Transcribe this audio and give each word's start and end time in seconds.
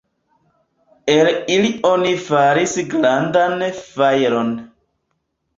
El 1.15 1.27
ili 1.57 1.69
oni 1.89 2.15
faris 2.29 2.73
grandan 2.95 3.55
fajron. 3.83 4.51